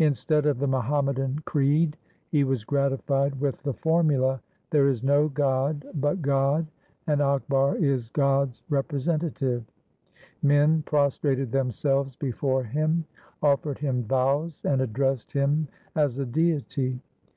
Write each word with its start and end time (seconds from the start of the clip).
Instead 0.00 0.46
of 0.46 0.58
the 0.58 0.66
Muhammadan 0.66 1.38
creed 1.44 1.96
he 2.28 2.42
was 2.42 2.64
gratified 2.64 3.38
with 3.40 3.62
the 3.62 3.72
formula,' 3.72 4.42
There 4.72 4.88
is 4.88 5.04
no 5.04 5.28
God 5.28 5.86
but 5.94 6.20
God, 6.22 6.66
and 7.06 7.20
Akbar 7.20 7.76
is 7.76 8.08
God's 8.10 8.64
representative.' 8.68 9.70
Men 10.42 10.82
prostrated 10.82 11.52
themselves 11.52 12.16
before 12.16 12.64
him, 12.64 13.04
offered 13.44 13.78
him 13.78 14.02
vows, 14.02 14.60
and 14.64 14.80
addressed 14.80 15.30
him 15.30 15.68
as 15.94 16.18
a 16.18 16.26
deity. 16.26 16.98